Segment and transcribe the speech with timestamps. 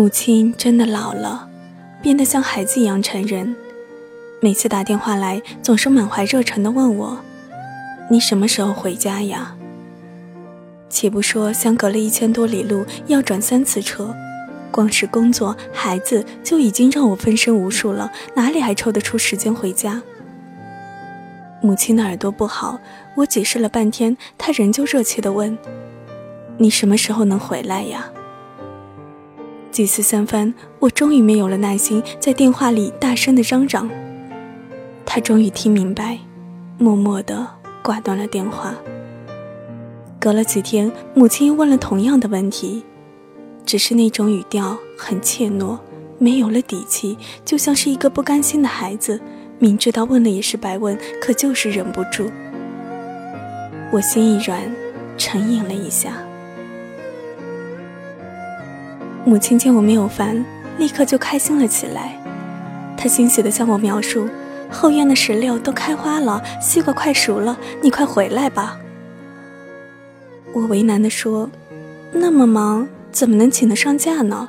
[0.00, 1.46] 母亲真的老了，
[2.00, 3.54] 变得像孩子一样成人。
[4.40, 7.20] 每次打电话来，总是满怀热忱地问我
[8.08, 9.54] ：“你什么时候回家呀？”
[10.88, 14.16] 且不说相隔了一千多里路要转三次车，
[14.70, 20.00] 光是工作、孩子就已经让我分身无术了，哪里还抽得出时间回家？
[21.60, 22.80] 母亲的耳朵不好，
[23.16, 25.58] 我解释了半天，她仍旧热切地问
[26.56, 28.10] ：“你什么时候能回来呀？”
[29.70, 33.88] 几次三番，我终于没有了耐心，在电话里大声的嚷嚷。
[35.06, 36.18] 他终于听明白，
[36.78, 37.46] 默默的
[37.82, 38.74] 挂断了电话。
[40.18, 42.82] 隔了几天，母亲又问了同样的问题，
[43.64, 45.78] 只是那种语调很怯懦，
[46.18, 49.20] 没有了底气，就像是一个不甘心的孩子。
[49.58, 52.30] 明知道问了也是白问，可就是忍不住。
[53.92, 54.60] 我心一软，
[55.16, 56.12] 沉吟了一下。
[59.24, 60.44] 母亲见我没有烦，
[60.78, 62.16] 立刻就开心了起来。
[62.96, 64.28] 她欣喜地向我描述
[64.70, 68.78] ：“后院的石榴都开花了，西瓜快熟了，你快回来吧。”
[70.52, 71.50] 我为难地说
[72.12, 74.48] ：“那么忙，怎么能请得上假呢？”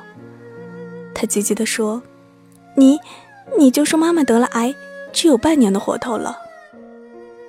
[1.14, 2.02] 她急急地说
[2.76, 2.98] ：“你，
[3.58, 4.74] 你就说妈妈得了癌。”
[5.12, 6.38] 只有半年的活头了，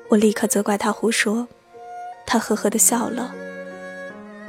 [0.10, 1.48] 我立刻责怪他胡说，
[2.26, 3.34] 他呵呵的笑了。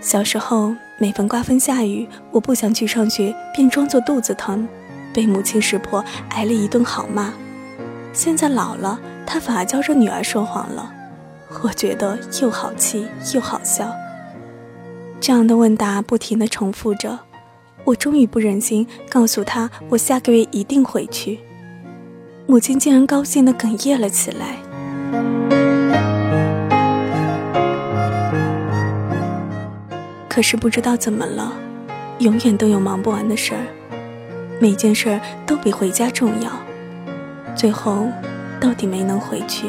[0.01, 4.67] 小时候每逢刮风下雨，我不想去上学，便装作肚子疼，
[5.13, 7.33] 被母亲识破，挨了一顿好骂。
[8.13, 10.93] 现在老了，他反而教着女儿说谎了，
[11.63, 13.93] 我觉得又好气又好笑。
[15.21, 17.19] 这样的问答不停的重复着，
[17.83, 21.41] 我终于不忍心告诉他，我下个月一定回去。
[22.47, 24.59] 母亲竟然高兴的哽咽了起来。
[30.35, 31.53] 可是不知道怎么了，
[32.19, 33.61] 永远都有忙不完的事儿，
[34.59, 36.51] 每件事儿都比回家重要。
[37.55, 38.09] 最后，
[38.61, 39.69] 到底没能回去。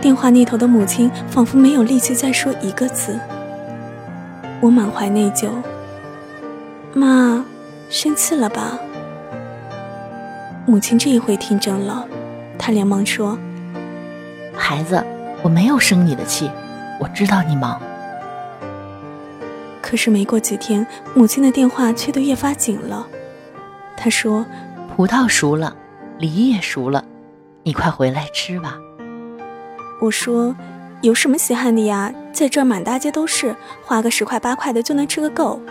[0.00, 3.20] 电话那头的母亲仿佛没有力气再说一个字。
[4.62, 5.50] 我满怀内疚。
[6.94, 7.44] 妈，
[7.90, 8.78] 生气了吧？
[10.64, 12.06] 母亲这一回听真了，
[12.58, 13.38] 她连忙说
[14.56, 15.04] ：“孩子，
[15.42, 16.50] 我没有生你的气，
[16.98, 17.78] 我知道你忙。”
[19.88, 23.06] 可是没过几天，母亲的电话催得越发紧了。
[23.96, 24.44] 她说
[24.96, 25.76] ：“葡萄熟了，
[26.18, 27.04] 梨也熟了，
[27.62, 28.76] 你快回来吃吧。”
[30.02, 30.56] 我说
[31.02, 32.12] ：“有什么稀罕的呀？
[32.32, 33.54] 在这儿满大街都是，
[33.84, 35.62] 花个十块八块的就能吃个够。”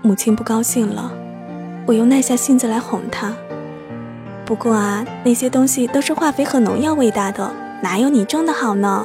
[0.00, 1.12] 母亲不高兴了。
[1.86, 3.34] 我又耐下性子来哄她。
[4.44, 7.52] 不过啊，那些东西都是化肥和农药喂大的，
[7.82, 9.04] 哪有你种的好呢？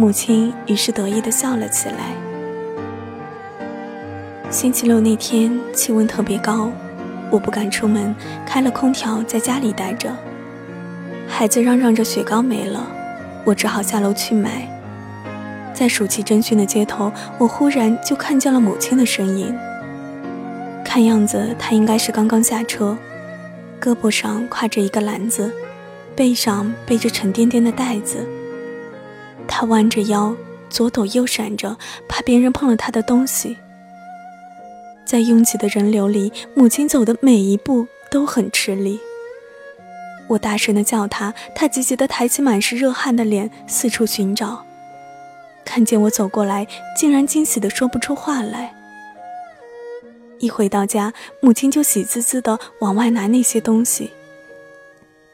[0.00, 2.16] 母亲于是得意地笑了起来。
[4.48, 6.72] 星期六那天气温特别高，
[7.28, 8.14] 我不敢出门，
[8.46, 10.10] 开了空调在家里待着。
[11.28, 12.86] 孩子嚷嚷着雪糕没了，
[13.44, 14.66] 我只好下楼去买。
[15.74, 19.54] 在暑气蒸熏的街头，我忽然就看见了母亲的身影。
[20.82, 22.96] 看样子，她应该是刚刚下车，
[23.78, 25.52] 胳膊上挎着一个篮子，
[26.16, 28.26] 背上背着沉甸甸的袋子。
[29.52, 30.34] 他弯着腰，
[30.70, 31.76] 左抖右闪着，
[32.08, 33.58] 怕别人碰了他的东西。
[35.04, 39.00] 在拥挤的人流里，母亲走的每一步都很吃力。
[40.28, 44.64] 我大声的叫他，他急急的抬起满是热汗的脸，四处寻找。
[45.64, 46.66] 看见我走过来，
[46.96, 48.72] 竟然惊喜的说不出话来。
[50.38, 54.12] 一回到家，母亲就喜滋滋地往外拿那些东西。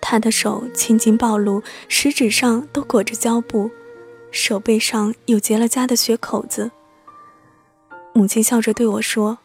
[0.00, 3.70] 她的手青筋暴露，食指上都裹着胶布，
[4.30, 6.70] 手背上有结了痂的血口子。
[8.12, 9.38] 母亲笑着对我说：“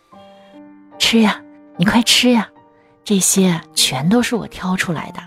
[0.97, 1.41] 吃呀，
[1.77, 2.49] 你快吃呀，
[3.03, 5.21] 这些全都是我挑出来的。”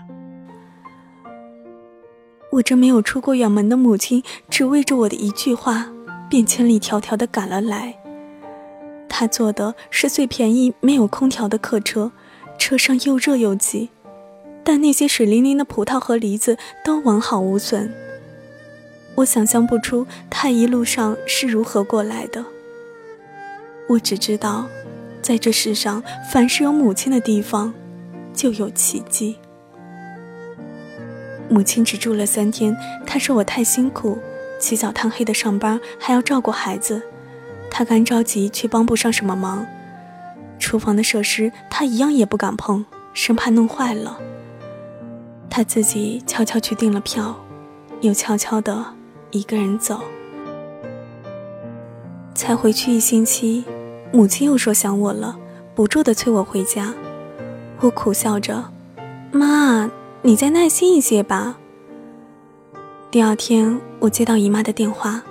[2.51, 5.91] 我这没有出过远门的母亲，只为着我的一句话，
[6.29, 7.97] 便千里迢迢的赶了来。
[9.09, 12.11] 他坐的是最便宜、没有空调的客车，
[12.57, 13.89] 车上又热又挤，
[14.63, 17.93] 但那些水灵灵的葡萄和梨子都完好无损。
[19.15, 22.45] 我想象不出他一路上是如何过来的。
[23.87, 24.67] 我只知道，
[25.21, 27.73] 在这世上，凡是有母亲的地方，
[28.33, 29.37] 就有奇迹。
[31.47, 32.75] 母亲只住了三天，
[33.05, 34.17] 她说我太辛苦，
[34.59, 37.01] 起早贪黑的上班，还要照顾孩子。
[37.69, 39.65] 他干着急，却帮不上什么忙。
[40.57, 44.17] 厨房的设施，他一样也不敢碰，生怕弄坏了。
[45.49, 47.35] 他自己悄悄去订了票，
[48.01, 48.93] 又悄悄的
[49.35, 49.99] 一个人走。
[52.33, 53.65] 才回去一星期，
[54.13, 55.35] 母亲又说想我了，
[55.75, 56.93] 不住的催我回家。
[57.81, 58.63] 我苦笑着
[59.33, 59.91] ：“妈，
[60.21, 61.57] 你再耐心一些吧。”
[63.11, 65.21] 第二天，我接到姨妈的电话：“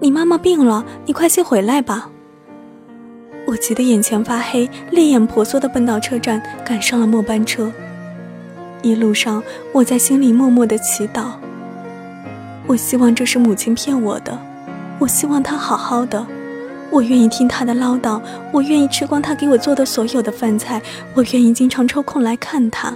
[0.00, 2.10] 你妈妈病了，你快些回来吧。”
[3.48, 7.72] 我急得眼前发黑，泪眼婆娑的奔到车站，赶上了末班车。
[8.82, 9.42] 一路上，
[9.72, 11.32] 我在心里默默的祈祷：
[12.66, 14.38] 我希望这是母亲骗我的，
[14.98, 16.26] 我希望她好好的，
[16.90, 18.20] 我愿意听她的唠叨，
[18.52, 20.80] 我愿意吃光她给我做的所有的饭菜，
[21.14, 22.94] 我愿意经常抽空来看她。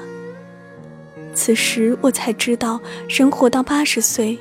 [1.34, 4.38] 此时，我才知道，人活到八十岁，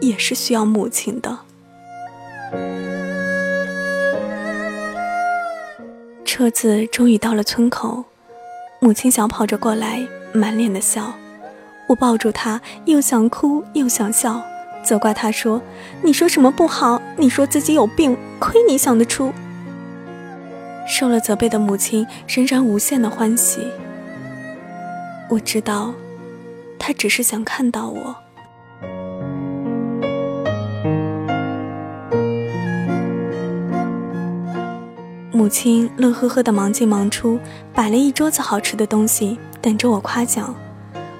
[0.00, 1.38] 也是需要母亲的。
[6.24, 8.02] 车子终于到了村口，
[8.80, 11.12] 母亲小跑着过来，满脸的笑。
[11.86, 14.42] 我抱住她，又想哭又想笑，
[14.82, 15.62] 责怪他说
[16.02, 17.00] ：“你说什么不好？
[17.16, 19.32] 你说自己有病，亏你想得出。”
[20.88, 23.66] 受了责备的母亲仍然无限的欢喜。
[25.28, 25.94] 我知道，
[26.78, 28.16] 他只是想看到我。
[35.32, 37.38] 母亲乐呵呵的忙进忙出，
[37.72, 40.54] 摆了一桌子好吃的东西，等着我夸奖。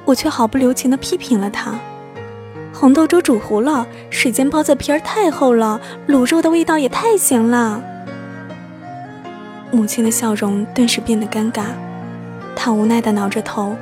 [0.04, 1.78] 我却毫不留情的批评了他：
[2.80, 5.78] 红豆粥煮糊了，水煎包子皮儿太厚了，
[6.08, 7.78] 卤肉的味道也太咸了。
[9.70, 11.64] 母亲的笑容顿时变得尴尬，
[12.56, 13.76] 她无奈的挠着头，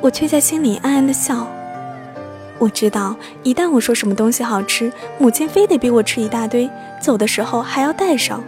[0.00, 1.46] 我却在心里暗暗的笑。
[2.58, 3.14] 我知道，
[3.44, 6.68] 一旦我说什么东西好吃，母亲非得逼我吃一大堆，
[7.00, 8.42] 走的时候还要带上。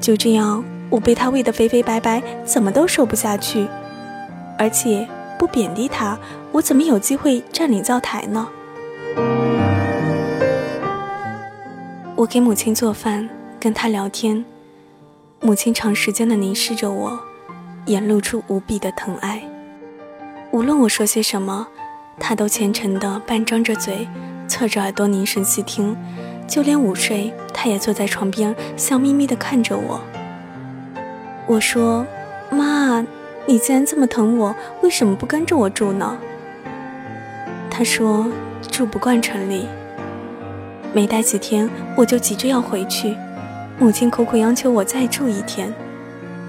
[0.00, 3.66] 就这样，我被他喂得肥肥白白，怎么都瘦不下去。
[4.56, 5.04] 而且
[5.36, 6.16] 不贬低他，
[6.52, 8.46] 我怎么有机会占领灶台呢？
[12.16, 13.28] 我给母亲做饭，
[13.60, 14.42] 跟她聊天，
[15.42, 17.20] 母亲长时间的凝视着我，
[17.84, 19.42] 眼露出无比的疼爱。
[20.50, 21.68] 无论我说些什么，
[22.18, 24.08] 她都虔诚的半张着嘴，
[24.48, 25.94] 侧着耳朵凝神细听。
[26.48, 30.00] 就连午睡，她也坐在床边，笑眯眯地看着我。
[31.46, 32.06] 我说
[32.50, 33.04] ：“妈，
[33.44, 36.16] 你既然这么疼我，为什么不跟着我住呢？”
[37.70, 38.26] 她说
[38.72, 39.66] ：“住不惯城里。”
[40.96, 43.14] 没待几天，我就急着要回去。
[43.78, 45.70] 母亲苦苦央求我再住一天。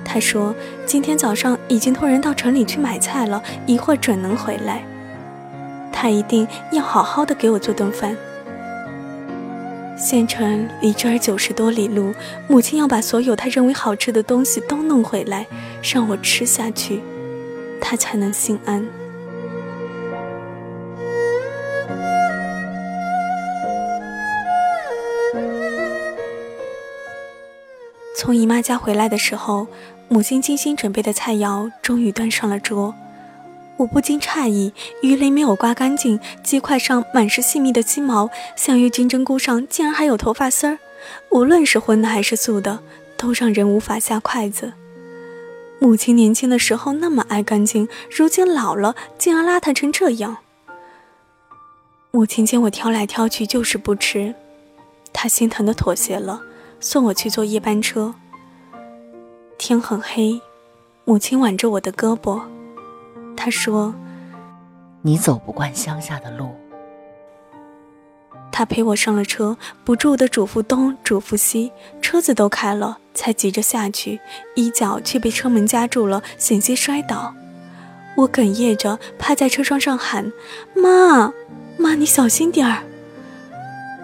[0.05, 0.55] 她说
[0.87, 4.85] ：“今天早上已经托人到城里去买菜了，一会儿准能回来。
[5.91, 8.15] 他一定要好好的给我做顿饭。”
[9.99, 12.13] 县城离这儿九十多里路，
[12.47, 15.45] 母亲要把所有她认为好吃的东西都弄回来，
[15.83, 17.01] 让我吃下去，
[17.81, 18.87] 她才能心安。
[28.27, 29.67] 从姨妈家回来的时候，
[30.09, 32.93] 母亲精心准备的菜肴终于端上了桌。
[33.77, 40.77] 我不禁诧异，鱼鳞没有刮干净，鸡块上满是细密的鸡毛，香芋金针菇上竟然还有头发丝儿。
[41.29, 42.79] 无论是荤的还是素的，
[43.15, 44.73] 都让人无法下筷子。
[45.79, 50.39] 母亲年轻的时候那么爱干净，如今老了竟然邋遢成这样。
[52.11, 54.35] 母亲见我挑来挑去就是不吃，
[55.13, 56.41] 她心疼的妥协了，
[56.79, 58.13] 送我去坐夜班车。
[59.57, 60.39] 天很黑，
[61.05, 62.41] 母亲挽着我的胳膊。
[63.35, 63.93] 她说
[65.01, 66.55] ：“你走不惯乡下的路。”
[68.51, 74.19] 她陪我上了车，不住的嘱咐东，嘱咐西，车子都开了，才急着下去，
[74.55, 77.33] 一脚却被车门夹住了，险些摔倒。
[78.15, 80.31] 我哽咽着趴在车窗上喊
[80.73, 81.31] ：“妈，
[81.77, 82.83] 妈，你小心点儿。”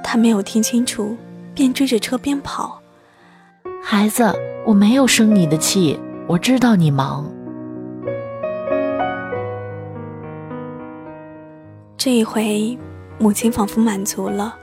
[0.03, 1.17] 她没有听清楚，
[1.53, 2.81] 边追着车边跑。
[3.81, 4.33] 孩子，
[4.65, 7.29] 我没有生你的气，我知道你忙。
[11.97, 12.77] 这一回，
[13.17, 14.55] 母亲仿佛满足了，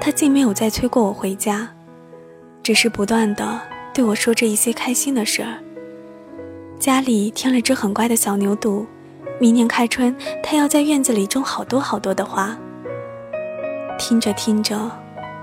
[0.00, 1.68] 她竟没有再催过我回家，
[2.62, 3.60] 只是不断的
[3.92, 5.58] 对我说着一些开心的事儿。
[6.78, 8.86] 家里添了只很乖的小牛犊，
[9.40, 12.56] 明年开春，它要在院子里种好多好多的花。
[13.98, 14.90] 听着听着，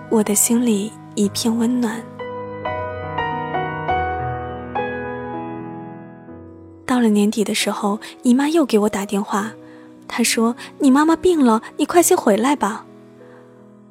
[0.09, 2.01] 我的心里一片温暖。
[6.85, 9.51] 到了年底的时候，姨妈又给我打电话。
[10.07, 12.85] 她说：“你妈妈病了，你快些回来吧。”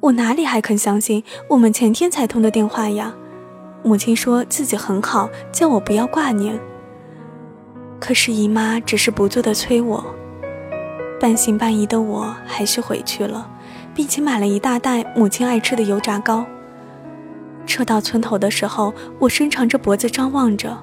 [0.01, 1.23] 我哪里还肯相信？
[1.49, 3.13] 我们前天才通的电话呀。
[3.83, 6.59] 母亲说自己很好，叫我不要挂念。
[7.99, 10.03] 可是姨妈只是不住的催我。
[11.19, 13.49] 半信半疑的我还是回去了，
[13.97, 16.45] 并且买了一大袋母亲爱吃的油炸糕。
[17.65, 20.77] 车到村头的时候，我伸长着脖子张望着。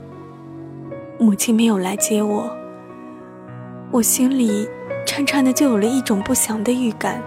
[1.16, 2.50] 母亲没有来接我，
[3.92, 4.68] 我心里
[5.06, 7.23] 颤颤的，就有了一种不祥的预感。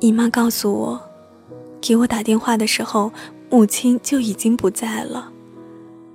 [0.00, 1.00] 姨妈告诉我，
[1.80, 3.12] 给我打电话的时候，
[3.48, 5.30] 母亲就已经不在了，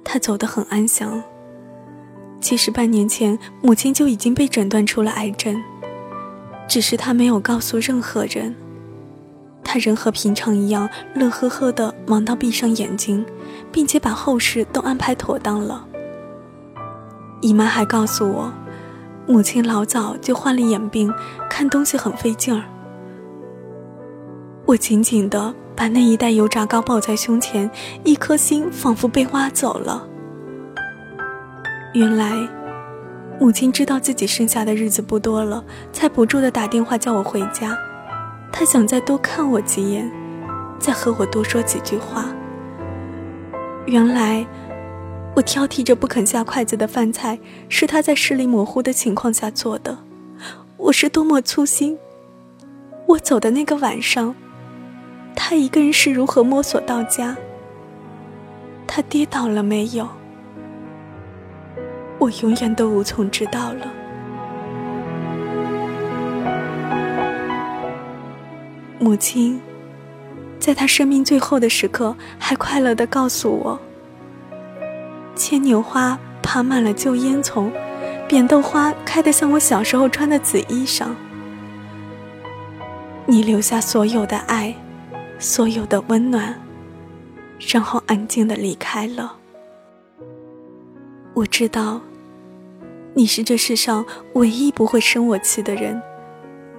[0.04, 1.24] 她走得很安详。
[2.42, 5.62] 其实半年前，母亲就已经被诊断出了癌症，
[6.68, 8.56] 只是她没有告诉任何人。
[9.64, 13.24] 她仍和平常一样，乐呵呵的忙到闭上眼睛，
[13.72, 15.86] 并且把后事都安排妥当了。
[17.42, 18.52] 姨妈还告诉我，
[19.28, 21.14] 母亲老早就患了眼病，
[21.50, 22.64] 看东西很费劲儿。
[24.66, 27.70] 我紧紧的把那一袋油炸糕抱在胸前，
[28.04, 30.08] 一颗心仿佛被挖走了。
[31.94, 32.48] 原来，
[33.40, 37.76] 母亲知道自己剩下的日子不多了，才不住的打电话叫我回家。
[38.52, 40.10] 她想再多看我几眼，
[40.78, 42.26] 再和我多说几句话。
[43.88, 44.46] 原来，
[45.36, 49.98] 我挑剔着不肯下筷子的饭菜，是她在视力模糊的情况下做的。
[50.78, 51.98] 我是多么粗心！
[53.08, 54.36] 我走的那个晚上，
[55.36, 57.36] 她一个人是如何摸索到家？
[58.86, 60.08] 她跌倒了没有？
[62.20, 63.88] 我永远都无从知道了。
[69.00, 69.60] 母亲，
[70.60, 73.80] 在她生命最后的时刻，还快乐的告诉我：
[75.34, 77.72] 牵牛花爬满了旧烟囱，
[78.28, 81.08] 扁豆花开得像我小时候穿的紫衣裳。
[83.26, 84.76] 你留下所有的爱，
[85.40, 86.54] 所有的温暖，
[87.60, 89.38] 然后安静的离开了。
[91.34, 92.02] 我知道。
[93.16, 96.02] 你是这世上唯一不会生我气的人，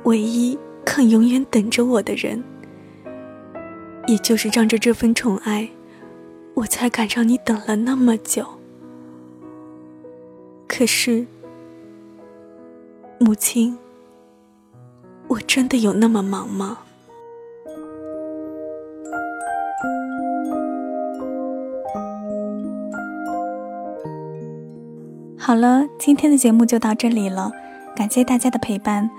[0.04, 2.42] 唯一肯永远等着我的人。
[4.06, 5.68] 也就是仗着这份宠爱，
[6.54, 8.46] 我才敢让你等了那么久。
[10.66, 11.26] 可是，
[13.18, 13.76] 母亲，
[15.28, 16.78] 我真的有那么忙吗？
[25.50, 27.50] 好了，今天的节目就到这里了，
[27.96, 29.10] 感谢大家的陪伴。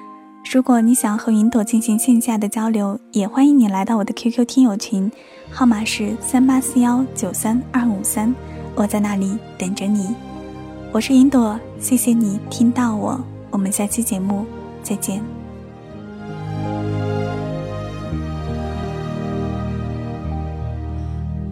[0.50, 5.12] 如果你想和云朵进行线下的交流，也欢迎你来到我的 QQ 听友群，
[5.52, 8.34] 号码是三八四幺九三二五三，
[8.76, 10.16] 我在那里等着你。
[10.94, 13.20] 我是云朵，谢谢你听到我，
[13.50, 14.46] 我们下期节目
[14.82, 15.22] 再见。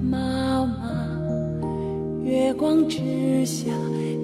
[0.02, 0.90] 妈妈，
[2.24, 3.66] 月光之下。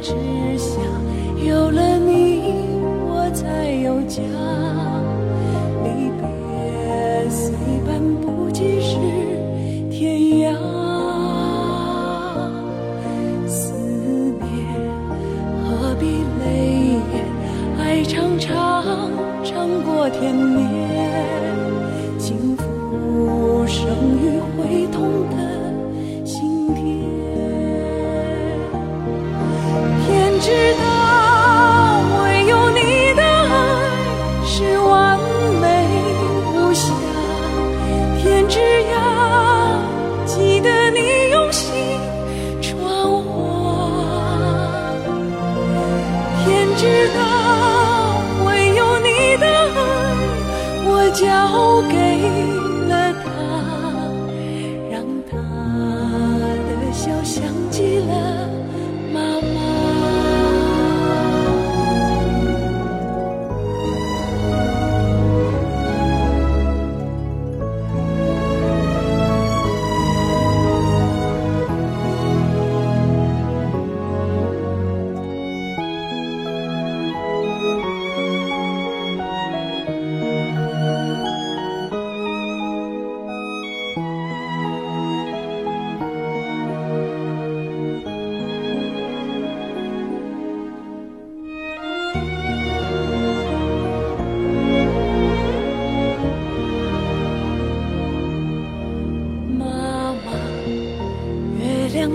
[0.00, 0.12] 之
[0.58, 0.80] 下
[1.44, 2.23] 有了你，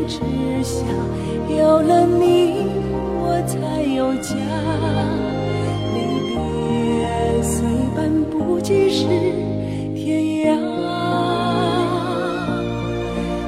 [0.09, 0.17] 只
[0.63, 0.83] 想，
[1.55, 2.65] 有了你，
[3.21, 4.33] 我才有家。
[5.93, 5.97] 离
[6.33, 6.33] 别
[7.43, 7.53] 虽
[7.95, 7.97] 半
[8.31, 9.05] 步即是
[9.93, 10.57] 天涯，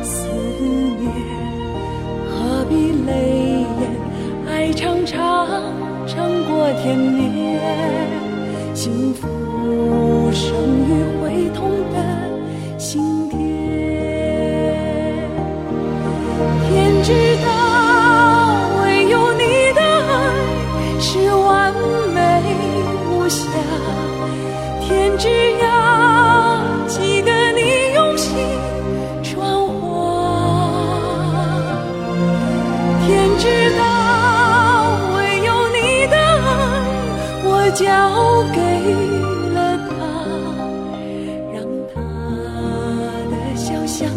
[0.03, 0.29] 思
[0.99, 1.01] 念
[2.29, 2.29] 何
[2.69, 3.81] 必泪眼？
[4.47, 5.17] 爱长长，
[6.05, 7.30] 长过天年，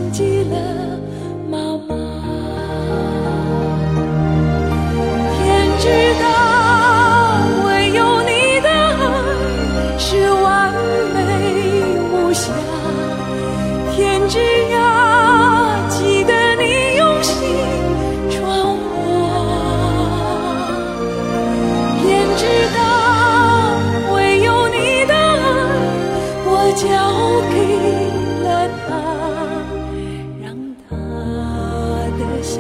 [0.05, 0.94] 忘记了。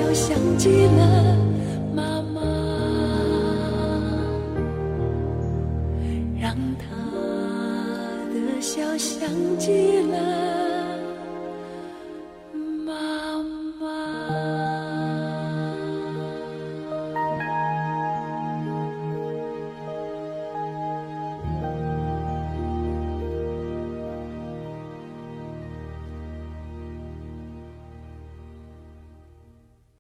[0.04, 1.36] 的笑像极了
[1.94, 2.40] 妈妈，
[6.38, 6.84] 让他
[8.30, 9.26] 的笑像
[9.58, 9.93] 极了。